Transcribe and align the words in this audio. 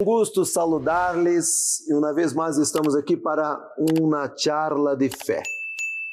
Um 0.00 0.04
gusto 0.04 0.44
saludarles 0.44 1.84
e 1.88 1.92
uma 1.92 2.14
vez 2.14 2.32
mais 2.32 2.56
estamos 2.56 2.94
aqui 2.94 3.16
para 3.16 3.58
uma 3.76 4.32
charla 4.36 4.96
de 4.96 5.08
fé. 5.08 5.42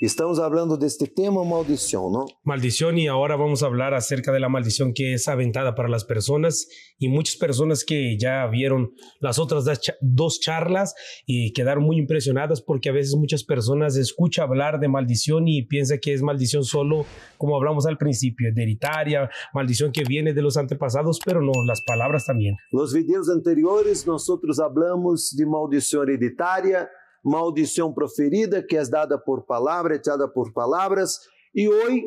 Estamos 0.01 0.39
hablando 0.39 0.75
de 0.75 0.87
este 0.87 1.07
tema 1.07 1.45
maldición, 1.45 2.11
¿no? 2.11 2.25
Maldición 2.43 2.97
y 2.97 3.07
ahora 3.07 3.37
vamos 3.37 3.63
a 3.63 3.67
hablar 3.67 3.93
acerca 3.93 4.33
de 4.33 4.41
la 4.41 4.49
maldición 4.49 4.93
que 4.93 5.13
es 5.13 5.29
aventada 5.29 5.73
para 5.73 5.87
las 5.87 6.03
personas 6.03 6.67
y 6.97 7.07
muchas 7.07 7.37
personas 7.37 7.85
que 7.85 8.17
ya 8.19 8.45
vieron 8.47 8.91
las 9.21 9.39
otras 9.39 9.63
dos 10.01 10.41
charlas 10.41 10.95
y 11.25 11.53
quedaron 11.53 11.85
muy 11.85 11.97
impresionadas 11.97 12.61
porque 12.61 12.89
a 12.89 12.91
veces 12.91 13.15
muchas 13.15 13.45
personas 13.45 13.95
escuchan 13.95 14.49
hablar 14.49 14.81
de 14.81 14.89
maldición 14.89 15.47
y 15.47 15.65
piensan 15.65 15.99
que 16.01 16.11
es 16.11 16.21
maldición 16.21 16.65
solo 16.65 17.05
como 17.37 17.55
hablamos 17.55 17.85
al 17.85 17.97
principio, 17.97 18.49
hereditaria, 18.49 19.29
maldición 19.53 19.93
que 19.93 20.03
viene 20.03 20.33
de 20.33 20.41
los 20.41 20.57
antepasados, 20.57 21.21
pero 21.23 21.41
no, 21.41 21.53
las 21.65 21.81
palabras 21.81 22.25
también. 22.25 22.57
Los 22.69 22.93
videos 22.93 23.29
anteriores 23.29 24.05
nosotros 24.05 24.59
hablamos 24.59 25.33
de 25.37 25.45
maldición 25.45 26.09
hereditaria, 26.09 26.89
maldição 27.25 27.91
proferida, 27.91 28.61
que 28.61 28.77
é 28.77 28.83
dada 28.87 29.17
por 29.17 29.45
palavra, 29.45 29.95
echada 29.95 30.27
por 30.27 30.53
palavras. 30.53 31.17
E 31.55 31.67
hoje 31.67 32.03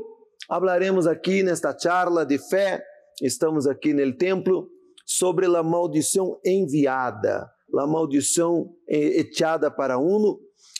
hablaremos 0.49 1.09
aqui 1.09 1.43
nesta 1.43 1.77
charla 1.77 2.25
de 2.25 2.39
fé, 2.39 2.85
estamos 3.21 3.67
aqui 3.67 3.93
no 3.93 4.17
templo, 4.17 4.71
sobre 5.05 5.47
a 5.47 5.63
maldição 5.63 6.39
enviada, 6.45 7.51
a 7.77 7.87
maldição 7.87 8.71
eh, 8.89 9.21
echada 9.21 9.71
para 9.71 9.99
uno. 9.99 10.39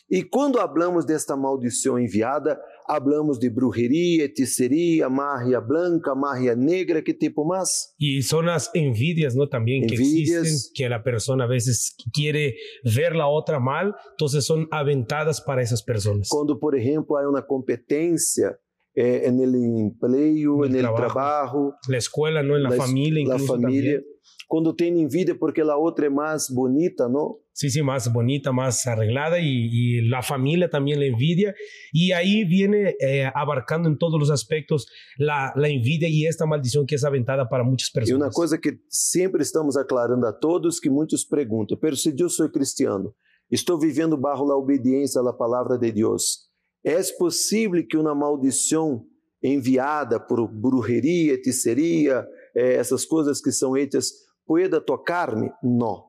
E 0.09 0.23
quando 0.23 0.61
hablamos 0.61 1.05
desta 1.05 1.37
maldição 1.37 1.99
enviada, 1.99 2.59
hablamos 2.89 3.39
de 3.39 3.51
brujería, 3.51 4.25
hechicería, 4.25 5.09
magia 5.09 5.61
blanca, 5.61 6.15
magia 6.15 6.57
negra, 6.57 7.03
¿qué 7.03 7.15
tipo 7.15 7.45
más? 7.45 7.95
Y 7.99 8.23
son 8.23 8.47
las 8.47 8.71
envidias, 8.75 9.37
¿no? 9.37 9.49
También 9.49 9.85
envidias. 9.85 10.43
que 10.43 10.49
existen, 10.49 10.73
que 10.75 10.89
la 10.89 11.03
persona 11.03 11.45
a 11.45 11.47
veces 11.47 11.95
quiere 12.13 12.57
ver 12.83 13.15
la 13.15 13.29
otra 13.29 13.61
mal, 13.61 13.95
entonces 14.13 14.45
son 14.45 14.67
aventadas 14.71 15.41
para 15.43 15.63
esas 15.63 15.83
personas. 15.83 16.29
Cuando, 16.31 16.59
por 16.59 16.77
ejemplo, 16.77 17.19
hay 17.19 17.27
una 17.27 17.47
competencia 17.47 18.59
eh, 18.95 19.23
en 19.27 19.41
el 19.41 19.55
empleo, 19.55 20.65
en 20.65 20.75
el, 20.75 20.81
trabajo, 20.81 21.13
trabajo, 21.13 21.75
la 21.89 21.99
escuela, 21.99 22.43
¿no? 22.43 22.57
En 22.57 22.63
la, 22.63 22.71
la 22.71 22.77
familia, 22.77 23.21
incluso 23.21 23.57
la 23.57 23.63
familia. 23.63 23.93
También 23.97 24.19
quando 24.49 24.75
tem 24.75 25.03
envidia 25.03 25.35
porque 25.35 25.61
a 25.61 25.77
outra 25.77 26.07
é 26.07 26.09
mais 26.09 26.49
bonita, 26.49 27.07
não? 27.07 27.37
Sí, 27.59 27.71
sí, 27.71 27.83
más 27.83 28.13
bonita, 28.13 28.53
más 28.53 28.87
arreglada 28.87 29.41
y, 29.41 29.69
y 29.73 30.09
la 30.09 30.23
familia 30.23 30.71
también 30.71 31.01
la 31.01 31.07
envidia. 31.07 31.57
Y 31.93 32.13
ahí 32.13 32.45
viene 32.45 32.95
eh, 33.01 33.29
abarcando 33.35 33.89
en 33.89 33.99
todos 33.99 34.17
los 34.17 34.31
aspectos 34.31 34.87
la, 35.17 35.53
la 35.57 35.69
envidia 35.69 36.09
y 36.09 36.25
esta 36.25 36.47
maldición 36.47 36.87
que 36.87 36.95
es 36.95 37.03
aventada 37.03 37.49
para 37.49 37.65
muchas 37.65 37.91
personas. 37.91 38.21
E 38.21 38.23
uma 38.23 38.31
coisa 38.31 38.59
que 38.59 38.79
sempre 38.89 39.43
estamos 39.43 39.77
aclarando 39.77 40.29
a 40.29 40.33
todos, 40.33 40.79
que 40.79 40.89
muitos 40.89 41.25
perguntam, 41.25 41.77
pero 41.77 41.97
se 41.97 42.15
eu 42.17 42.29
sou 42.29 42.49
cristiano, 42.49 43.13
estou 43.51 43.77
vivendo 43.77 44.17
bajo 44.17 44.49
a 44.53 44.57
obediência 44.57 45.21
à 45.21 45.33
palavra 45.33 45.77
de 45.77 45.91
Deus, 45.91 46.49
é 46.85 47.03
possível 47.19 47.85
que 47.89 47.97
uma 47.97 48.15
maldição 48.15 49.05
enviada 49.43 50.21
por 50.21 50.47
brujeria, 50.47 51.35
hechiceria, 51.35 52.25
eh, 52.55 52.75
essas 52.75 53.05
coisas 53.05 53.41
que 53.41 53.51
são 53.51 53.77
hechas 53.77 54.13
pueda 54.47 54.81
tocar-me? 54.81 55.51
Não. 55.61 56.08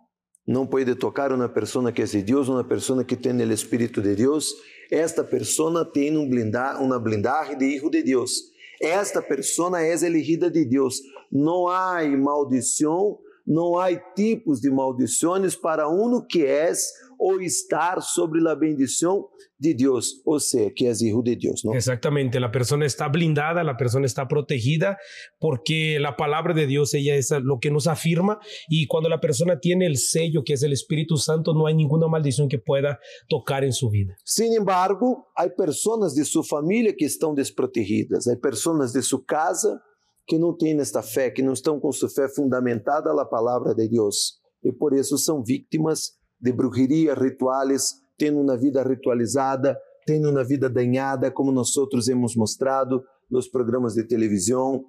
Não 0.49 0.65
pode 0.65 0.95
tocar 0.95 1.31
uma 1.31 1.47
pessoa 1.47 1.91
que 1.91 2.01
é 2.01 2.05
de 2.05 2.23
Deus, 2.23 2.49
uma 2.49 2.63
pessoa 2.63 3.03
que 3.03 3.15
tem 3.15 3.39
o 3.39 3.53
Espírito 3.53 4.01
de 4.01 4.15
Deus. 4.15 4.51
Esta 4.89 5.23
pessoa 5.23 5.85
tem 5.85 6.17
um 6.17 6.27
blindar, 6.27 6.81
uma 6.81 6.97
blindagem 6.97 7.55
de 7.55 7.65
Hijo 7.65 7.87
de 7.87 8.01
Deus. 8.01 8.45
Esta 8.81 9.21
pessoa 9.21 9.79
é 9.79 9.93
elegida 9.93 10.49
de 10.49 10.65
Deus. 10.65 11.03
Não 11.31 11.67
há 11.67 11.99
maldição, 12.17 13.19
não 13.45 13.77
há 13.77 13.95
tipos 13.95 14.59
de 14.59 14.71
maldições 14.71 15.55
para 15.55 15.87
um 15.87 16.19
que 16.19 16.43
és 16.43 16.93
ou 17.19 17.41
estar 17.41 18.01
sobre 18.01 18.47
a 18.47 18.55
bendição 18.55 19.27
de 19.59 19.73
Deus, 19.73 20.21
ou 20.25 20.39
seja, 20.39 20.71
que 20.73 20.85
é 20.87 20.91
hijo 20.91 21.21
de 21.21 21.35
Deus, 21.35 21.65
¿no? 21.65 21.75
Exactamente, 21.75 22.37
a 22.37 22.49
pessoa 22.49 22.85
está 22.85 23.09
blindada, 23.09 23.61
a 23.61 23.75
pessoa 23.75 24.05
está 24.05 24.25
protegida, 24.25 24.97
porque 25.37 26.01
a 26.03 26.13
palavra 26.13 26.53
de 26.53 26.65
Deus 26.65 26.93
ella 26.93 27.17
es 27.17 27.29
lo 27.43 27.59
que 27.59 27.69
nos 27.69 27.87
afirma 27.87 28.39
e 28.71 28.87
quando 28.87 29.11
a 29.13 29.17
pessoa 29.17 29.59
tem 29.59 29.77
o 29.85 29.95
sello 29.97 30.43
que 30.43 30.53
é 30.53 30.55
o 30.55 30.71
Espírito 30.71 31.17
Santo, 31.17 31.53
não 31.53 31.67
há 31.67 31.73
nenhuma 31.73 32.07
maldição 32.07 32.47
que 32.47 32.57
pueda 32.57 32.97
tocar 33.27 33.65
em 33.65 33.71
sua 33.71 33.91
vida. 33.91 34.15
Sin 34.23 34.55
embargo, 34.55 35.25
há 35.35 35.49
pessoas 35.49 36.13
de 36.13 36.23
sua 36.23 36.45
família 36.45 36.95
que 36.95 37.03
estão 37.03 37.33
desprotegidas, 37.33 38.27
há 38.27 38.37
pessoas 38.37 38.93
de 38.93 39.01
sua 39.01 39.21
casa 39.25 39.81
que 40.25 40.37
não 40.37 40.55
têm 40.55 40.79
esta 40.79 41.01
fé, 41.01 41.29
que 41.31 41.41
não 41.41 41.51
estão 41.51 41.81
com 41.81 41.91
sua 41.91 42.07
fé 42.07 42.29
fundamentada 42.29 43.13
na 43.13 43.25
palavra 43.25 43.75
de 43.75 43.89
Deus 43.89 44.39
e 44.63 44.71
por 44.71 44.93
isso 44.93 45.17
são 45.17 45.43
vítimas 45.43 46.18
de 46.39 46.51
brujeria, 46.51 47.13
rituales, 47.13 47.95
tendo 48.17 48.39
uma 48.39 48.57
vida 48.57 48.83
ritualizada, 48.83 49.77
tendo 50.05 50.29
uma 50.29 50.43
vida 50.43 50.69
danhada, 50.69 51.31
como 51.31 51.51
nós 51.51 51.75
outros 51.77 52.07
hemos 52.07 52.35
mostrado 52.35 53.03
nos 53.29 53.47
programas 53.47 53.93
de 53.93 54.03
televisão, 54.03 54.83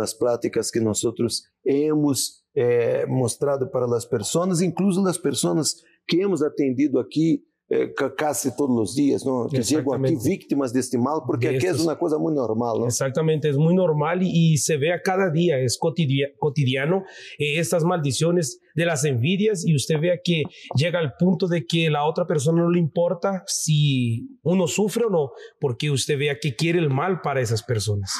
as 0.00 0.12
práticas 0.12 0.70
que 0.70 0.80
nós 0.80 1.04
outros 1.04 1.42
hemos 1.64 2.42
eh, 2.54 3.06
mostrado 3.06 3.70
para 3.70 3.86
as 3.96 4.04
pessoas, 4.04 4.60
incluso 4.60 5.06
as 5.06 5.18
pessoas 5.18 5.76
que 6.08 6.20
hemos 6.20 6.42
atendido 6.42 6.98
aqui 6.98 7.42
eh, 7.68 7.88
casi 8.16 8.56
todos 8.56 8.90
os 8.90 8.94
dias, 8.94 9.24
não? 9.24 9.48
Que 9.48 9.60
chegam 9.60 9.94
aqui 9.94 10.14
vítimas 10.16 10.70
deste 10.70 10.96
mal, 10.96 11.26
porque 11.26 11.48
aqui 11.48 11.66
é 11.66 11.72
uma 11.72 11.96
coisa 11.96 12.16
muito 12.16 12.36
normal, 12.36 12.78
não? 12.78 12.86
Exatamente, 12.86 13.48
é 13.48 13.52
muito 13.52 13.76
normal 13.76 14.18
e, 14.22 14.56
se 14.56 14.76
vê 14.76 14.92
a 14.92 15.02
cada 15.02 15.28
dia, 15.30 15.56
é 15.56 15.66
cotidiano 16.38 17.02
eh, 17.40 17.58
estas 17.58 17.82
maldições 17.82 18.50
de 18.76 18.84
las 18.84 19.04
envidias 19.04 19.64
e 19.64 19.72
você 19.72 19.98
vê 19.98 20.16
que 20.18 20.44
chega 20.78 21.00
ao 21.00 21.10
ponto 21.18 21.48
de 21.48 21.60
que 21.60 21.88
a 21.88 22.06
outra 22.06 22.24
pessoa 22.24 22.54
não 22.54 22.70
lhe 22.70 22.78
importa 22.78 23.42
se 23.48 24.22
uno 24.44 24.68
sufre 24.68 25.04
ou 25.04 25.10
não, 25.10 25.28
porque 25.60 25.90
você 25.90 26.14
vê 26.14 26.32
que 26.36 26.52
quer 26.52 26.76
o 26.76 26.88
mal 26.88 27.20
para 27.20 27.40
essas 27.40 27.62
pessoas. 27.62 28.10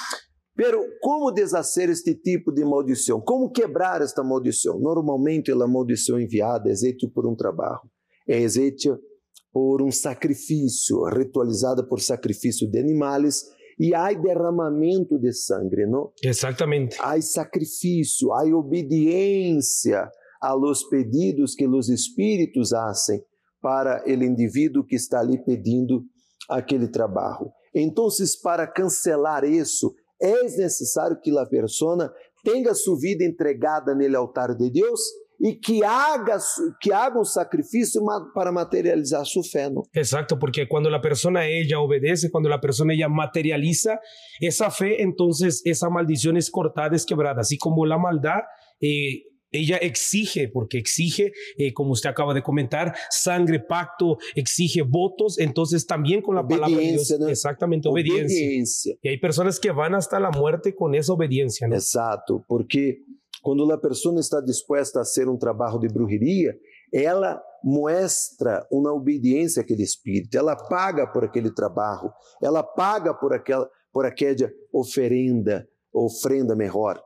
Pero 0.57 0.81
como 1.01 1.31
deshacer 1.31 1.91
este 1.91 2.15
tipo 2.15 2.51
de 2.51 2.65
maldição? 2.65 3.21
Como 3.21 3.53
quebrar 3.53 4.01
esta 4.01 4.25
maldição? 4.25 4.81
Normalmente 4.81 5.53
a 5.53 5.67
maldição 5.69 6.19
enviada 6.19 6.69
é 6.69 6.77
feita 6.77 7.07
por 7.15 7.27
um 7.29 7.37
trabalho, 7.37 7.83
é 8.27 8.49
feita 8.49 8.99
por 9.57 9.81
um 9.81 9.91
sacrifício, 9.91 11.03
ritualizada 11.05 11.83
por 11.83 11.99
sacrifício 11.99 12.71
de 12.71 12.79
animais, 12.79 13.43
e 13.81 13.95
há 13.95 14.13
derramamento 14.13 15.19
de 15.19 15.33
sangue, 15.33 15.87
não? 15.87 16.13
Exatamente. 16.23 16.99
Há 17.01 17.19
sacrifício, 17.23 18.35
há 18.35 18.43
obediência 18.55 20.11
a 20.43 20.53
los 20.53 20.85
pedidos 20.85 21.55
que 21.55 21.67
os 21.67 21.89
espíritos 21.89 22.75
hacen 22.75 23.25
para 23.63 24.05
o 24.07 24.11
indivíduo 24.11 24.85
que 24.85 24.95
está 24.95 25.21
ali 25.21 25.43
pedindo 25.43 26.05
aquele 26.51 26.89
trabalho. 26.89 27.51
Então, 27.75 28.09
para 28.43 28.67
cancelar 28.67 29.43
isso, 29.45 29.95
é 30.21 30.43
necessário 30.43 31.19
que 31.19 31.31
a 31.39 31.47
pessoa 31.47 32.13
tenha 32.45 32.75
sua 32.75 32.99
vida 32.99 33.25
entregada 33.25 33.95
no 33.95 34.19
altar 34.19 34.55
de 34.55 34.69
Deus 34.69 35.01
e 35.41 35.55
que 35.55 35.85
haga, 35.85 36.39
que 36.81 36.93
haga 36.93 37.19
um 37.19 37.25
sacrifício 37.25 38.03
para 38.35 38.51
materializar 38.51 39.25
sua 39.25 39.43
fé. 39.43 39.71
¿no? 39.71 39.83
Exacto, 39.95 40.39
porque 40.39 40.67
quando 40.67 40.95
a 40.95 41.01
pessoa 41.01 41.47
ella 41.47 41.81
obedece, 41.81 42.31
quando 42.31 42.53
a 42.53 42.59
pessoa 42.59 42.93
ella 42.93 43.09
materializa 43.09 43.99
essa 44.43 44.71
fé, 44.71 44.97
então 45.01 45.29
essa 45.65 45.91
maldição 45.91 46.37
é 46.37 46.41
cortada, 46.51 46.97
é 46.97 46.99
quebrada, 46.99 47.41
assim 47.41 47.57
como 47.59 47.85
a 47.85 47.99
maldade. 47.99 48.47
Eh, 48.83 49.23
ella 49.53 49.79
exige, 49.81 50.49
porque 50.49 50.79
exige, 50.79 51.33
eh, 51.57 51.73
como 51.73 51.93
usted 51.93 52.11
acaba 52.11 52.35
de 52.35 52.43
comentar, 52.43 52.95
sangre, 53.11 53.61
pacto, 53.61 54.19
exige 54.35 54.83
votos, 54.83 55.39
entonces 55.39 55.87
también 55.87 56.21
con 56.21 56.35
la 56.35 56.41
obediencia, 56.43 56.67
palabra 56.67 56.83
de 56.85 56.93
Dios, 56.93 57.21
¿no? 57.21 57.29
exactamente, 57.29 57.89
obediencia. 57.89 58.47
obediencia. 58.47 58.95
Y 59.03 59.09
hay 59.09 59.19
personas 59.19 59.59
que 59.61 59.71
van 59.71 59.95
hasta 59.95 60.19
la 60.21 60.31
muerte 60.31 60.75
con 60.75 60.95
esa 60.95 61.13
obediencia. 61.13 61.69
¿no? 61.69 61.77
Exacto, 61.77 62.45
porque 62.47 63.05
quando 63.47 63.71
a 63.71 63.79
pessoa 63.79 64.19
está 64.19 64.41
disposta 64.41 65.01
a 65.01 65.05
ser 65.05 65.29
um 65.29 65.39
trabalho 65.39 65.79
de 65.79 65.87
brujeria, 65.87 66.59
ela 66.93 67.41
mostra 67.63 68.67
uma 68.73 68.93
obediência 68.93 69.63
àquele 69.63 69.85
espírito, 69.85 70.37
ela 70.37 70.57
paga 70.57 71.07
por 71.07 71.23
aquele 71.23 71.55
trabalho, 71.55 72.13
ela 72.43 72.65
paga 72.65 73.15
por 73.15 73.33
aquela, 73.33 73.71
por 73.93 74.05
aquela 74.05 74.51
oferenda, 74.73 75.65
ofrenda 75.95 76.57
melhor. 76.57 77.01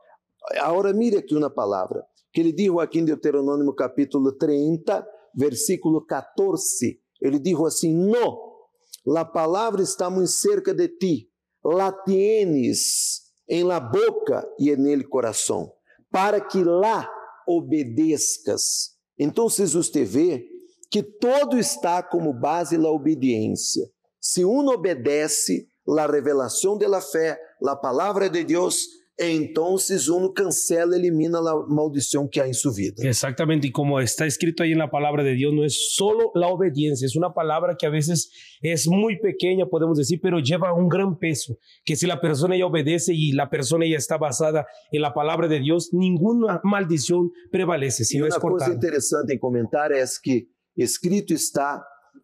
Agora 0.57 0.91
mire 0.93 1.17
aqui 1.17 1.35
uma 1.35 1.47
palavra, 1.47 2.03
que 2.33 2.41
ele 2.41 2.51
disse 2.51 2.75
aqui 2.79 2.97
em 2.97 3.05
Deuteronômio 3.05 3.71
capítulo 3.75 4.35
30, 4.35 5.07
versículo 5.35 6.03
14, 6.03 6.99
ele 7.21 7.37
disse 7.37 7.63
assim, 7.63 7.93
no, 7.93 9.15
a 9.15 9.23
palavra 9.23 9.83
está 9.83 10.09
muito 10.09 10.31
cerca 10.31 10.73
de 10.73 10.87
ti, 10.87 11.29
la 11.63 11.91
tienes 11.91 13.31
em 13.47 13.63
la 13.63 13.79
boca 13.79 14.43
e 14.57 14.75
nele 14.75 15.03
coração 15.03 15.71
para 16.11 16.41
que 16.41 16.63
lá 16.63 17.09
obedeças. 17.47 18.91
Então, 19.17 19.49
você 19.73 20.03
vê 20.03 20.45
que 20.89 21.01
todo 21.01 21.57
está 21.57 22.03
como 22.03 22.33
base 22.33 22.77
na 22.77 22.89
obediência. 22.89 23.89
Se 24.19 24.43
um 24.43 24.67
obedece, 24.67 25.67
a 25.87 26.05
revelação 26.05 26.77
da 26.77 27.01
fé, 27.01 27.39
a 27.65 27.75
palavra 27.75 28.29
de 28.29 28.43
Deus, 28.43 28.85
entonces 29.21 30.09
uno 30.09 30.33
cancela, 30.33 30.95
elimina 30.95 31.39
la 31.39 31.53
maldición 31.67 32.27
que 32.27 32.41
hay 32.41 32.49
en 32.49 32.53
su 32.55 32.73
vida. 32.73 32.95
Exactamente, 33.03 33.67
y 33.67 33.71
como 33.71 33.99
está 33.99 34.25
escrito 34.25 34.63
ahí 34.63 34.71
en 34.71 34.79
la 34.79 34.89
palabra 34.89 35.23
de 35.23 35.35
Dios, 35.35 35.53
no 35.53 35.63
es 35.63 35.93
solo 35.95 36.31
la 36.33 36.47
obediencia, 36.47 37.05
es 37.05 37.15
una 37.15 37.33
palabra 37.33 37.75
que 37.77 37.85
a 37.85 37.89
veces 37.89 38.31
es 38.61 38.87
muy 38.87 39.19
pequeña, 39.19 39.67
podemos 39.67 39.97
decir, 39.97 40.19
pero 40.21 40.39
lleva 40.39 40.73
un 40.73 40.89
gran 40.89 41.19
peso, 41.19 41.57
que 41.85 41.95
si 41.95 42.07
la 42.07 42.19
persona 42.19 42.57
ya 42.57 42.65
obedece 42.65 43.13
y 43.13 43.31
la 43.33 43.49
persona 43.49 43.85
ya 43.87 43.97
está 43.97 44.17
basada 44.17 44.65
en 44.91 45.01
la 45.01 45.13
palabra 45.13 45.47
de 45.47 45.59
Dios, 45.59 45.89
ninguna 45.93 46.59
maldición 46.63 47.31
prevalece, 47.51 48.03
sino 48.03 48.25
una 48.25 48.35
cosa 48.35 48.41
cortada. 48.41 48.73
interessante 48.73 49.33
em 49.33 49.39
comentar 49.39 49.91
é 49.91 50.03
que 50.23 50.47
escrito 50.75 51.33
está 51.33 51.83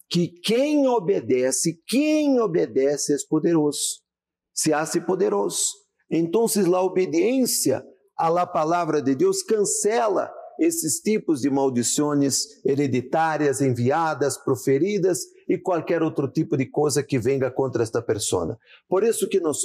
que 0.10 0.28
quem 0.28 0.88
obedece, 0.88 1.80
quem 1.86 2.40
obedece 2.40 3.14
é 3.14 3.18
poderoso, 3.30 4.02
se 4.54 4.74
hace 4.74 5.02
poderoso. 5.02 5.87
Então, 6.10 6.46
a 6.46 6.82
obediência 6.82 7.86
à 8.18 8.30
la 8.30 8.46
palavra 8.46 9.02
de 9.02 9.16
Deus 9.16 9.44
cancela 9.44 10.32
esses 10.60 11.00
tipos 11.00 11.42
de 11.42 11.50
maldições 11.50 12.46
hereditárias 12.66 13.62
enviadas, 13.62 14.38
proferidas 14.38 15.20
e 15.48 15.58
qualquer 15.58 16.02
outro 16.02 16.28
tipo 16.28 16.58
de 16.58 16.66
coisa 16.66 17.04
que 17.04 17.20
venga 17.20 17.52
contra 17.52 17.84
esta 17.84 18.02
pessoa. 18.02 18.58
Por 18.90 19.04
isso 19.04 19.30
que 19.30 19.40
nós 19.40 19.60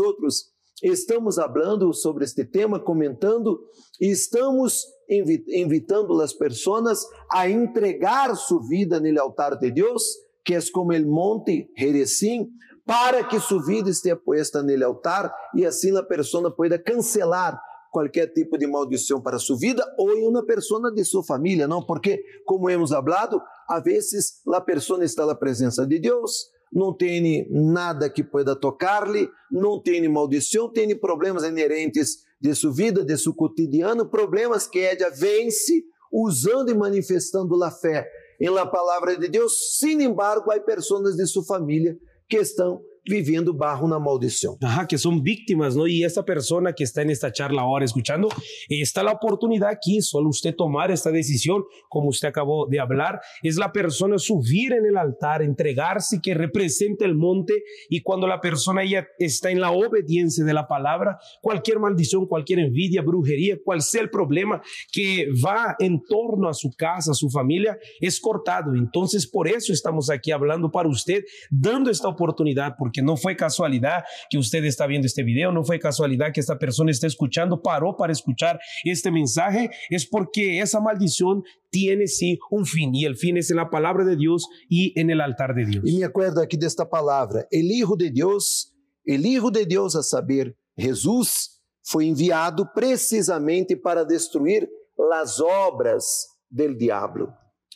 estamos 0.83 1.37
falando 1.37 1.93
sobre 1.95 2.25
este 2.25 2.45
tema, 2.45 2.79
comentando 2.79 3.59
e 4.01 4.11
estamos 4.11 4.85
invi- 5.09 5.45
invitando 5.49 6.21
as 6.21 6.35
pessoas 6.35 7.07
a 7.31 7.49
entregar 7.49 8.35
sua 8.37 8.61
vida 8.69 9.01
no 9.01 9.21
altar 9.21 9.59
de 9.59 9.71
Deus, 9.71 10.03
que 10.45 10.55
é 10.55 10.61
como 10.73 10.93
o 10.93 11.07
monte 11.07 11.71
Jerezim, 11.79 12.51
para 12.85 13.25
que 13.25 13.39
sua 13.39 13.65
vida 13.65 13.91
esteja 13.91 14.17
puesta 14.17 14.63
no 14.63 14.87
altar 14.87 15.33
e 15.55 15.65
assim 15.65 15.97
a 15.97 16.03
pessoa 16.03 16.55
pueda 16.55 16.79
cancelar 16.79 17.61
qualquer 17.91 18.33
tipo 18.33 18.57
de 18.57 18.67
maldição 18.67 19.21
para 19.21 19.39
sua 19.39 19.57
vida 19.59 19.85
ou 19.99 20.11
em 20.13 20.27
uma 20.27 20.45
pessoa 20.45 20.91
de 20.91 21.05
sua 21.05 21.23
família, 21.23 21.69
não? 21.69 21.85
Porque, 21.85 22.23
como 22.47 22.71
hemos 22.71 22.91
hablado, 22.91 23.41
a 23.69 23.79
vezes 23.81 24.41
a 24.53 24.61
pessoa 24.61 25.05
está 25.05 25.27
na 25.27 25.35
presença 25.35 25.87
de 25.87 25.99
Deus, 25.99 26.49
não 26.73 26.97
tem 26.97 27.47
nada 27.51 28.09
que 28.09 28.25
pueda 28.25 28.57
tocar-lhe, 28.57 29.29
não 29.51 29.81
tem 29.81 30.09
maldição, 30.09 30.73
tem 30.73 30.99
problemas 30.99 31.45
inerentes 31.45 32.25
de 32.41 32.55
sua 32.55 32.73
vida, 32.73 33.05
de 33.05 33.17
seu 33.19 33.35
cotidiano, 33.35 34.09
problemas 34.09 34.67
que 34.67 34.81
ela 34.81 35.11
vence 35.11 35.85
usando 36.11 36.71
e 36.71 36.75
manifestando 36.75 37.63
a 37.63 37.71
fé 37.71 38.09
em 38.41 38.49
la 38.49 38.67
palavra 38.67 39.17
de 39.17 39.29
Deus. 39.29 39.79
Sin 39.79 40.01
embargo, 40.01 40.51
há 40.51 40.59
pessoas 40.59 41.15
de 41.15 41.27
sua 41.27 41.45
família 41.45 41.97
que 42.33 42.83
estão 43.05 43.17
vivendo 43.17 43.53
barro 43.53 43.89
na 43.89 43.99
maldição. 43.99 44.57
Ajá, 44.63 44.87
que 44.87 44.97
son 44.97 45.21
víctimas, 45.21 45.75
¿no? 45.75 45.87
Y 45.87 46.05
esta 46.05 46.25
persona 46.25 46.73
que 46.73 46.85
está 46.85 47.03
en 47.03 47.11
esta 47.11 47.33
charla 47.33 47.63
ahora 47.63 47.85
escuchando, 47.85 48.29
está 48.69 49.03
la 49.03 49.13
oportunidad 49.13 49.71
aquí, 49.71 50.01
solo 50.01 50.29
usted 50.29 50.55
tomar 50.55 50.91
esta 50.91 51.11
decisión, 51.11 51.65
como 51.89 52.09
usted 52.09 52.29
acabó 52.29 52.67
de 52.67 52.79
hablar, 52.79 53.21
es 53.43 53.57
la 53.57 53.73
persona 53.73 54.19
subir 54.19 54.73
en 54.73 54.87
el 54.87 54.97
altar, 54.97 55.43
entregarse, 55.43 56.21
que 56.23 56.35
represente 56.35 57.05
el 57.05 57.15
monte, 57.15 57.65
y 57.89 58.03
cuando 58.03 58.27
la 58.27 58.41
persona 58.41 58.85
ya 58.85 59.07
está 59.19 59.51
en 59.51 59.61
la 59.61 59.73
obediencia 59.73 60.45
de 60.45 60.55
la 60.55 60.69
palabra, 60.69 61.19
cualquier 61.41 61.79
maldición, 61.79 62.27
cualquier 62.27 62.61
envidia, 62.61 63.03
brujería, 63.03 63.59
cual 63.65 63.83
sea 63.83 64.03
el 64.03 64.11
problema 64.11 64.63
que 64.93 65.29
va 65.45 65.75
en 65.79 66.03
torno 66.03 66.49
a 66.49 66.55
su 66.55 66.71
casa, 66.77 67.13
a 67.13 67.15
su 67.15 67.29
familia, 67.31 67.79
es 68.01 68.21
cortado. 68.21 68.75
Entonces, 68.75 69.27
por 69.27 69.49
eso 69.49 69.73
estamos 69.73 70.11
aquí 70.11 70.31
hablando 70.31 70.71
para 70.71 70.89
usted, 70.89 71.25
dando 71.51 71.91
esta 71.91 72.09
oportunidad, 72.09 72.75
porque 72.79 72.92
no 73.01 73.17
fue 73.17 73.37
casualidad 73.37 74.05
que 74.29 74.37
usted 74.37 74.65
está 74.65 74.87
viendo 74.87 75.07
este 75.07 75.23
video, 75.23 75.53
no 75.53 75.65
fue 75.65 75.79
casualidad 75.79 76.33
que 76.33 76.41
esta 76.41 76.59
persona 76.59 76.91
esté 76.91 77.07
escuchando, 77.07 77.63
paró 77.63 77.97
para 77.97 78.13
escuchar 78.13 78.59
este 78.85 79.11
mensaje, 79.11 79.71
es 79.89 80.05
porque 80.07 80.61
esa 80.61 80.81
maldición 80.81 81.45
tiene 81.71 82.09
sí 82.09 82.39
un 82.51 82.67
fin 82.67 82.95
y 82.95 83.05
el 83.05 83.17
fin 83.17 83.37
es 83.37 83.51
en 83.51 83.57
la 83.57 83.71
palabra 83.71 84.05
de 84.05 84.17
Dios 84.17 84.47
y 84.69 84.93
en 85.01 85.09
el 85.11 85.21
altar 85.21 85.55
de 85.55 85.65
Dios. 85.65 85.85
E 85.87 85.97
me 85.97 86.05
acordo 86.05 86.43
aqui 86.43 86.59
desta 86.59 86.89
palavra: 86.89 87.47
El 87.51 87.71
Hijo 87.71 87.97
de 87.97 88.11
Deus, 88.11 88.75
el 89.05 89.25
Hijo 89.25 89.51
de 89.51 89.65
Deus, 89.65 89.95
a 89.97 90.03
saber, 90.03 90.55
Jesus, 90.77 91.63
foi 91.85 92.07
enviado 92.07 92.69
precisamente 92.75 93.77
para 93.77 94.05
destruir 94.05 94.69
as 95.13 95.41
obras 95.41 96.27
del 96.51 96.77
diabo. 96.77 97.29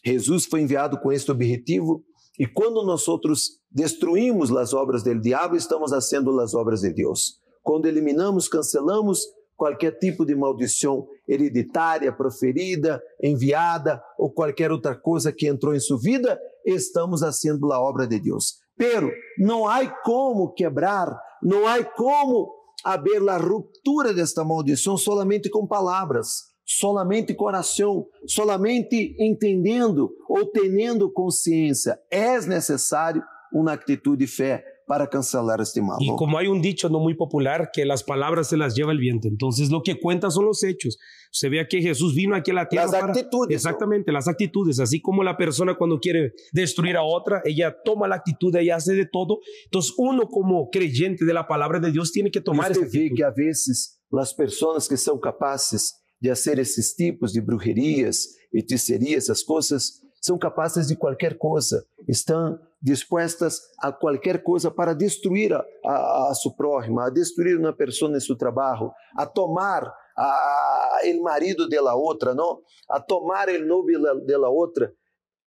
Jesus 0.05 0.47
foi 0.47 0.63
enviado 0.63 1.01
com 1.01 1.13
este 1.13 1.31
objetivo 1.31 2.05
e 2.39 2.47
quando 2.47 2.85
nós 2.85 3.09
outros 3.09 3.61
destruímos 3.71 4.55
as 4.57 4.75
obras 4.75 5.03
del 5.03 5.21
diabo, 5.21 5.57
estamos 5.57 5.91
fazendo 5.91 6.39
as 6.41 6.55
obras 6.55 6.81
de 6.81 6.93
Deus. 6.93 7.41
Quando 7.63 7.87
eliminamos, 7.87 8.49
cancelamos 8.49 9.21
qualquer 9.57 9.99
tipo 9.99 10.25
de 10.25 10.35
maldição 10.35 11.07
hereditária, 11.27 12.13
proferida, 12.13 13.03
enviada 13.23 14.03
ou 14.19 14.31
qualquer 14.31 14.71
outra 14.71 14.95
coisa 14.95 15.33
que 15.33 15.49
entrou 15.49 15.75
em 15.75 15.81
sua 15.81 15.99
vida, 15.99 16.39
estamos 16.65 17.21
fazendo 17.21 17.73
a 17.73 17.81
obra 17.81 18.07
de 18.07 18.21
Deus. 18.21 18.59
Pero 18.77 19.11
não 19.39 19.67
há 19.67 19.87
como 20.03 20.53
quebrar, 20.53 21.19
não 21.43 21.67
há 21.67 21.83
como 21.83 22.55
haver 22.85 23.27
a 23.29 23.39
ruptura 23.39 24.13
desta 24.13 24.45
maldição 24.45 24.97
solamente 24.97 25.49
com 25.49 25.67
palavras, 25.67 26.55
solamente 26.67 27.35
com 27.35 27.45
oração, 27.47 28.07
solamente 28.27 29.15
entendendo 29.19 30.11
ou 30.29 30.45
tendo 30.51 31.11
consciência. 31.13 31.99
É 32.11 32.39
necessário 32.41 33.23
uma 33.53 33.73
atitude 33.75 34.19
de 34.19 34.27
fé 34.27 34.65
para 34.89 35.07
cancelar 35.09 35.61
este 35.61 35.81
mal. 35.81 35.97
Y 36.01 36.09
como 36.17 36.39
hay 36.39 36.47
un 36.49 36.61
dicho 36.61 36.89
no 36.89 36.99
muy 37.01 37.15
popular 37.15 37.71
que 37.73 37.85
las 37.85 38.03
palabras 38.05 38.49
se 38.49 38.57
las 38.57 38.75
lleva 38.77 38.93
el 38.93 38.99
viento, 38.99 39.27
entonces 39.29 39.71
lo 39.71 39.83
que 39.83 39.99
cuenta 39.99 40.31
son 40.31 40.45
los 40.47 40.63
hechos. 40.63 40.97
Se 41.33 41.49
ve 41.49 41.67
que 41.69 41.83
Jesús 41.83 42.15
vino 42.15 42.37
aquí 42.37 42.51
a 42.53 42.55
la 42.55 42.69
tierra 42.69 42.87
Las 42.87 43.01
para- 43.01 43.13
actitudes. 43.13 43.55
Exactamente, 43.57 44.13
las 44.13 44.29
actitudes, 44.29 44.79
así 44.79 45.01
como 45.01 45.23
la 45.25 45.37
persona 45.37 45.75
cuando 45.77 45.99
quiere 45.99 46.33
destruir 46.53 46.97
a 46.97 47.03
otra, 47.03 47.43
ella 47.45 47.75
toma 47.85 48.07
la 48.07 48.15
actitud, 48.17 48.55
ella 48.57 48.77
hace 48.77 48.95
de 48.95 49.07
todo. 49.07 49.39
Entonces 49.65 49.93
uno 49.99 50.29
como 50.29 50.71
creyente 50.71 51.25
de 51.25 51.35
la 51.35 51.47
palabra 51.49 51.81
de 51.81 51.91
Dios 51.91 52.13
tiene 52.13 52.31
que 52.31 52.41
tomar 52.41 52.73
vê 52.73 52.85
actitud. 52.85 53.17
que, 53.17 53.25
às 53.25 53.35
vezes, 53.35 53.99
as 54.13 54.33
pessoas 54.35 54.87
que 54.89 54.97
são 54.97 55.19
capazes 55.19 55.95
de 56.27 56.35
fazer 56.35 56.59
esses 56.59 56.93
tipos 56.93 57.33
de 57.33 57.41
bruxerias, 57.41 58.29
hechicerias, 58.53 59.25
essas 59.25 59.43
coisas, 59.43 60.03
são 60.21 60.37
capazes 60.37 60.89
de 60.89 60.97
qualquer 60.97 61.39
coisa, 61.39 61.87
estão 62.09 62.59
dispostas 62.83 63.61
a 63.79 63.93
qualquer 63.93 64.43
coisa 64.43 64.71
para 64.71 64.93
destruir 64.93 65.53
a, 65.53 65.65
a, 65.85 66.31
a 66.31 66.35
sua 66.35 66.53
próxima, 66.55 67.07
a 67.07 67.11
destruir 67.11 67.59
uma 67.59 67.73
pessoa 67.73 68.17
em 68.17 68.21
seu 68.21 68.37
trabalho, 68.37 68.91
a 69.17 69.25
tomar 69.25 69.85
a, 70.17 71.01
o 71.05 71.23
marido 71.23 71.69
de 71.69 71.81
la 71.81 71.95
outra, 71.95 72.35
não? 72.35 72.61
a 72.91 73.01
tomar 73.01 73.49
o 73.49 73.67
novio 73.67 74.01
de 74.25 74.37
la 74.37 74.49
outra. 74.49 74.93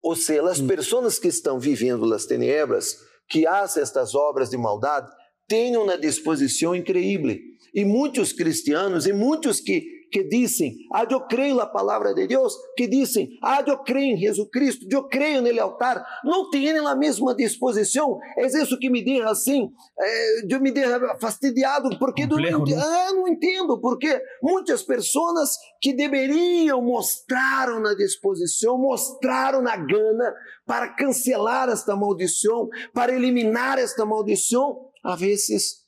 Ou 0.03 0.15
seja, 0.15 0.47
as 0.47 0.61
pessoas 0.61 1.17
que 1.17 1.27
estão 1.27 1.59
vivendo 1.59 2.13
as 2.13 2.25
tenebras, 2.25 2.97
que 3.27 3.45
fazem 3.45 3.81
estas 3.81 4.13
obras 4.13 4.49
de 4.49 4.57
maldade, 4.57 5.11
têm 5.47 5.75
uma 5.75 5.97
disposição 5.97 6.75
incrível. 6.75 7.35
E 7.73 7.83
muitos 7.83 8.31
cristianos, 8.31 9.07
e 9.07 9.13
muitos 9.13 9.59
que, 9.59 9.96
que 10.11 10.23
dizem, 10.23 10.75
ah, 10.93 11.05
eu 11.09 11.21
creio 11.27 11.55
na 11.55 11.65
palavra 11.65 12.13
de 12.13 12.27
Deus, 12.27 12.53
que 12.75 12.87
dizem, 12.87 13.29
ah, 13.43 13.63
eu 13.65 13.77
creio 13.79 14.15
em 14.15 14.17
Jesus 14.17 14.47
Cristo, 14.51 14.85
eu 14.89 15.07
creio 15.07 15.41
nele 15.41 15.59
altar, 15.59 16.03
não 16.23 16.49
têm 16.49 16.69
a 16.77 16.95
mesma 16.95 17.35
disposição. 17.35 18.19
É 18.37 18.45
isso 18.45 18.77
que 18.79 18.89
me 18.89 19.03
deixa 19.03 19.29
assim, 19.29 19.69
é, 19.99 20.53
eu 20.53 20.59
me 20.61 20.71
deixa 20.71 21.17
fastidiado, 21.19 21.97
porque 21.99 22.23
eu 22.23 22.27
não, 22.27 22.39
ent- 22.39 22.69
né? 22.75 22.81
ah, 22.81 23.13
não 23.13 23.27
entendo, 23.27 23.79
porque 23.79 24.21
muitas 24.41 24.83
pessoas 24.83 25.51
que 25.81 25.93
deveriam 25.93 26.81
mostrar 26.81 27.79
na 27.79 27.93
disposição, 27.93 28.77
mostraram 28.77 29.61
na 29.61 29.75
gana 29.75 30.33
para 30.65 30.93
cancelar 30.95 31.69
esta 31.69 31.95
maldição, 31.95 32.67
para 32.93 33.13
eliminar 33.13 33.77
esta 33.77 34.05
maldição, 34.05 34.87
às 35.03 35.19
vezes 35.19 35.86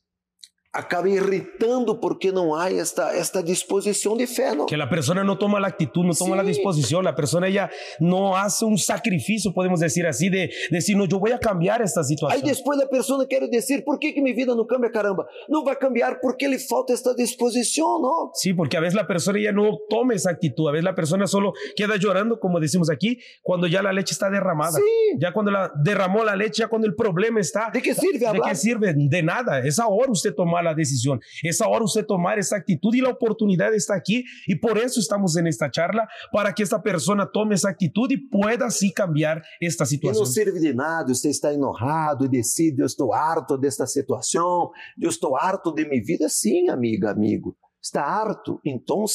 acaba 0.72 1.10
irritando 1.10 2.00
porque 2.00 2.32
não 2.32 2.56
há 2.56 2.72
esta, 2.72 3.16
esta 3.16 3.42
disposição 3.42 4.16
de 4.16 4.28
fé, 4.28 4.54
não? 4.54 4.68
Que 4.68 4.78
la 4.78 4.88
persona 4.88 5.24
no 5.24 5.36
toma 5.38 5.60
la 5.60 5.68
actitud, 5.68 6.04
no 6.06 6.14
toma 6.14 6.36
Sí. 6.36 6.38
la 6.38 6.44
disposición, 6.44 7.04
la 7.04 7.16
persona 7.16 7.48
ella 7.48 7.70
no 8.00 8.38
hace 8.38 8.66
un 8.66 8.78
sacrificio, 8.78 9.52
podemos 9.52 9.80
decir 9.80 10.06
así, 10.06 10.30
de 10.30 10.52
decir, 10.70 10.96
no, 10.96 11.06
yo 11.06 11.18
voy 11.20 11.32
a 11.32 11.40
cambiar 11.40 11.82
esta 11.82 12.04
situación. 12.04 12.42
depois 12.44 12.80
a 12.82 12.88
pessoa 12.88 13.26
quer 13.28 13.50
dizer, 13.50 13.84
por 13.84 13.98
que, 14.00 14.14
que 14.14 14.22
minha 14.22 14.36
vida 14.36 14.54
não 14.56 14.66
cambia, 14.68 14.92
caramba? 14.92 15.26
Não 15.50 15.64
vai 15.64 15.76
cambiar 15.76 16.20
porque 16.22 16.48
lhe 16.48 16.60
falta 16.60 16.94
esta 16.94 17.16
disposição, 17.16 18.00
não? 18.00 18.32
Sí, 18.36 18.54
porque 18.54 18.78
a 18.78 18.80
veces 18.80 18.94
la 18.96 19.08
persona 19.08 19.40
ya 19.40 19.52
no 19.52 19.80
toma 19.90 20.14
esa 20.14 20.30
actitud, 20.30 20.68
a 20.70 20.72
veces 20.72 20.86
la 20.86 20.94
persona 20.94 21.26
solo 21.26 21.54
queda 21.76 21.96
llorando, 21.98 22.40
como 22.40 22.60
decimos 22.60 22.92
aquí, 22.92 23.18
cuando 23.42 23.66
ya 23.66 23.82
la 23.82 23.92
leche 23.92 24.14
está 24.14 24.30
derramada. 24.30 24.78
Sí. 24.78 25.18
Ya 25.20 25.34
cuando 25.34 25.50
la 25.52 25.72
derramó 25.84 26.24
la 26.24 26.36
leche, 26.36 26.62
ya 26.62 26.68
cuando 26.68 26.88
el 26.88 26.94
problema 26.96 27.40
está. 27.40 27.72
De 27.74 27.82
que 27.82 27.96
sirve 27.96 28.20
¿De 28.20 28.28
hablar? 28.28 28.50
qué 28.50 28.56
sirve? 28.56 28.94
De 28.96 29.24
nada. 29.24 29.60
Es 29.66 29.80
ahora 29.80 30.12
usted 30.12 30.34
tomar 30.36 30.59
la 30.62 30.74
decisión. 30.74 31.20
Es 31.44 31.62
ahora 31.62 31.86
usted 31.86 32.06
tomar 32.06 32.40
esa 32.40 32.58
actitud 32.58 32.94
y 32.94 33.02
la 33.02 33.10
oportunidad 33.10 33.74
está 33.74 33.96
aquí. 33.96 34.24
Y 34.48 34.56
por 34.56 34.78
eso 34.78 35.00
estamos 35.00 35.36
en 35.38 35.48
esta 35.48 35.70
charla, 35.70 36.08
para 36.32 36.54
que 36.54 36.64
esta 36.64 36.82
persona 36.82 37.30
tome 37.32 37.56
esa 37.56 37.70
actitud 37.70 38.10
y 38.12 38.18
pueda 38.30 38.68
así 38.68 38.92
cambiar 38.92 39.42
esta 39.60 39.84
E 39.84 39.86
não 39.86 39.90
situación. 39.90 40.26
serve 40.26 40.60
de 40.60 40.74
nada, 40.74 41.14
você 41.14 41.30
está 41.30 41.54
enojado 41.54 42.26
e 42.26 42.30
decide, 42.30 42.82
eu 42.82 42.86
estou 42.86 43.14
harto 43.14 43.58
desta 43.58 43.86
situação, 43.86 44.72
eu 45.00 45.10
estou 45.10 45.36
harto 45.36 45.74
de 45.74 45.88
minha 45.88 46.04
vida. 46.04 46.30
Sim, 46.30 46.70
amiga, 46.70 47.12
amigo. 47.12 47.56
está 47.82 48.04
harto, 48.04 48.60
então 48.66 49.06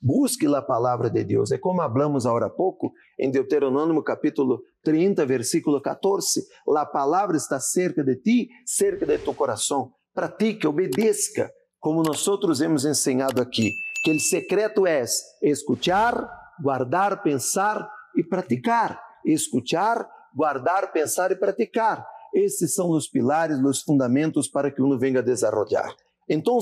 busque 0.00 0.46
a 0.46 0.62
palavra 0.62 1.08
de 1.08 1.24
Deus. 1.24 1.52
É 1.52 1.58
como 1.58 1.80
hablamos 1.80 2.26
agora 2.26 2.46
há 2.46 2.50
pouco 2.50 2.92
em 3.18 3.30
Deuteronômio 3.30 4.02
capítulo 4.02 4.62
30, 4.82 5.24
versículo 5.24 5.80
14. 5.80 6.42
A 6.76 6.86
palavra 6.86 7.36
está 7.36 7.60
cerca 7.60 8.02
de 8.02 8.16
ti, 8.16 8.48
cerca 8.66 9.06
de 9.06 9.18
tu 9.18 9.32
coração. 9.34 9.92
Pratique, 10.18 10.66
obedeça, 10.66 11.48
como 11.78 12.02
nós 12.02 12.26
outros 12.26 12.60
hemos 12.60 12.84
ensinado 12.84 13.40
aqui, 13.40 13.72
que 14.02 14.10
o 14.10 14.18
secreto 14.18 14.84
é 14.84 15.04
escuchar, 15.40 16.28
guardar, 16.60 17.22
pensar 17.22 17.88
e 18.16 18.24
praticar. 18.24 19.00
Escuchar, 19.24 20.10
guardar, 20.34 20.90
pensar 20.90 21.30
e 21.30 21.36
praticar. 21.36 22.04
Esses 22.34 22.74
são 22.74 22.90
os 22.90 23.06
pilares, 23.06 23.60
os 23.60 23.82
fundamentos 23.82 24.48
para 24.48 24.72
que 24.72 24.82
uno 24.82 24.98
venga 24.98 25.20
a 25.20 25.22
desarrollar. 25.22 25.94
Então, 26.28 26.58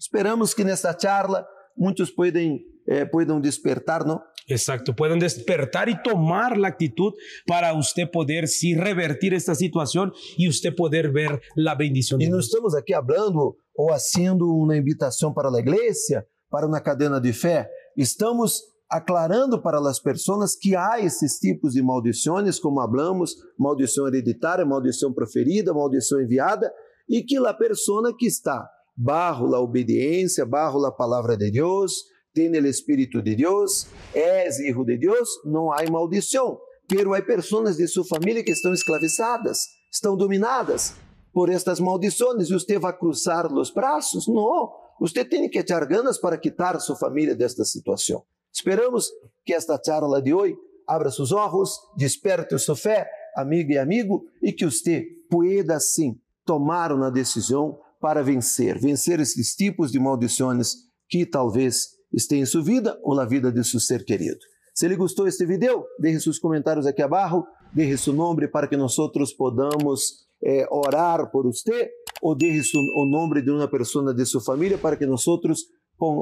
esperamos 0.00 0.54
que 0.54 0.64
nesta 0.64 0.98
charla 0.98 1.46
muitos 1.76 2.10
podem, 2.10 2.64
eh, 2.86 3.04
podem 3.04 3.38
despertar, 3.38 4.02
não? 4.02 4.18
Exacto, 4.48 4.96
pueden 4.96 5.18
despertar 5.18 5.90
y 5.90 6.02
tomar 6.02 6.56
la 6.56 6.68
actitud 6.68 7.12
para 7.46 7.74
usted 7.74 8.10
poder 8.10 8.48
sí 8.48 8.74
revertir 8.74 9.34
esta 9.34 9.54
situación 9.54 10.12
y 10.38 10.48
usted 10.48 10.74
poder 10.74 11.12
ver 11.12 11.42
la 11.54 11.74
bendición. 11.74 12.20
E 12.20 12.28
não 12.28 12.40
estamos 12.40 12.74
aqui 12.74 12.94
hablando 12.94 13.56
ou 13.76 13.92
haciendo 13.92 14.48
uma 14.56 14.74
invitação 14.74 15.34
para 15.34 15.50
a 15.50 15.58
igreja, 15.58 16.26
para 16.50 16.66
uma 16.66 16.80
cadena 16.80 17.20
de 17.20 17.32
fé. 17.34 17.70
Estamos 17.94 18.62
aclarando 18.90 19.60
para 19.60 19.78
as 19.78 20.00
pessoas 20.00 20.56
que 20.56 20.74
há 20.74 20.98
esses 20.98 21.38
tipos 21.38 21.74
de 21.74 21.82
maldições, 21.82 22.58
como 22.58 22.80
hablamos, 22.80 23.36
maldição 23.58 24.08
hereditária, 24.08 24.64
maldição 24.64 25.12
proferida, 25.12 25.74
maldição 25.74 26.22
enviada, 26.22 26.72
e 27.06 27.22
que 27.22 27.36
a 27.36 27.52
pessoa 27.52 28.16
que 28.16 28.26
está 28.26 28.66
barro 28.96 29.54
a 29.54 29.60
obediência, 29.60 30.46
barro 30.46 30.84
a 30.86 30.90
palavra 30.90 31.36
de 31.36 31.50
Deus, 31.50 32.04
tem 32.38 32.50
o 32.50 32.66
Espírito 32.68 33.20
de 33.20 33.34
Deus, 33.34 33.88
és 34.14 34.60
hijo 34.60 34.84
de 34.84 34.96
Deus, 34.96 35.28
não 35.44 35.72
há 35.72 35.78
maldição. 35.90 36.60
Pero 36.86 37.12
há 37.12 37.20
pessoas 37.20 37.76
de 37.76 37.88
sua 37.88 38.04
família 38.04 38.44
que 38.44 38.52
estão 38.52 38.72
escravizadas, 38.72 39.66
estão 39.92 40.16
dominadas 40.16 40.94
por 41.32 41.50
estas 41.50 41.80
maldições 41.80 42.48
e 42.48 42.52
você 42.52 42.78
vai 42.78 42.96
cruzar 42.96 43.52
os 43.52 43.72
braços? 43.72 44.28
Não. 44.28 44.72
Você 45.00 45.24
tem 45.24 45.50
que 45.50 45.58
echar 45.58 45.84
ganas 45.84 46.16
para 46.16 46.38
quitar 46.38 46.80
sua 46.80 46.94
família 46.94 47.34
desta 47.34 47.64
situação. 47.64 48.22
Esperamos 48.52 49.10
que 49.44 49.52
esta 49.52 49.80
charla 49.84 50.22
de 50.22 50.32
hoje 50.32 50.56
abra 50.86 51.10
seus 51.10 51.32
olhos, 51.32 51.76
desperte 51.96 52.56
sua 52.58 52.76
fé, 52.76 53.10
amigo 53.36 53.72
e 53.72 53.78
amigo, 53.78 54.26
e 54.40 54.52
que 54.52 54.64
você 54.64 55.04
pueda, 55.28 55.78
sim, 55.80 56.20
tomar 56.46 56.92
uma 56.92 57.10
decisão 57.10 57.80
para 58.00 58.22
vencer, 58.22 58.78
vencer 58.78 59.18
esses 59.18 59.56
tipos 59.56 59.90
de 59.90 59.98
maldições 59.98 60.74
que 61.08 61.26
talvez 61.26 61.97
estejam 62.12 62.42
em 62.42 62.46
sua 62.46 62.62
vida 62.62 62.98
ou 63.02 63.14
na 63.14 63.24
vida 63.24 63.52
de 63.52 63.62
seu 63.64 63.80
ser 63.80 64.04
querido. 64.04 64.38
Se 64.74 64.86
ele 64.86 64.96
gostou 64.96 65.24
deste 65.24 65.44
vídeo, 65.44 65.84
deixe 65.98 66.20
seus 66.20 66.38
comentários 66.38 66.86
aqui 66.86 67.02
abaixo, 67.02 67.44
deixe 67.74 67.96
seu 67.98 68.12
nome 68.12 68.46
para 68.46 68.68
que 68.68 68.76
nós 68.76 68.94
podamos 69.36 70.26
eh, 70.42 70.66
orar 70.70 71.30
por 71.30 71.46
você, 71.46 71.90
ou 72.22 72.34
deixe 72.34 72.76
o 72.76 73.04
nome 73.04 73.42
de 73.42 73.50
uma 73.50 73.68
pessoa 73.68 74.14
de 74.14 74.24
sua 74.24 74.40
família 74.40 74.78
para 74.78 74.96
que 74.96 75.06
nós 75.06 75.24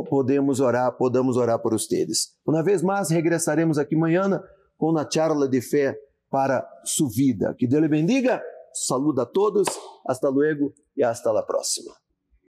podemos 0.09 0.61
orar, 0.61 0.97
podamos 0.97 1.37
orar 1.37 1.59
por 1.61 1.73
vocês. 1.73 2.31
Uma 2.47 2.63
vez 2.63 2.83
mais, 2.83 3.11
regressaremos 3.11 3.79
aqui 3.79 3.95
amanhã 3.95 4.43
com 4.79 4.97
a 4.97 5.09
charla 5.09 5.49
de 5.49 5.61
fé 5.61 5.99
para 6.31 6.67
sua 6.85 7.09
vida. 7.11 7.55
Que 7.59 7.67
Deus 7.67 7.83
lhe 7.83 7.89
bendiga. 7.89 8.43
Saluda 8.73 9.23
a 9.23 9.27
todos. 9.27 9.67
Hasta 10.07 10.29
luego 10.29 10.73
e 10.97 11.03
hasta 11.03 11.33
la 11.33 11.43
próxima. 11.43 12.06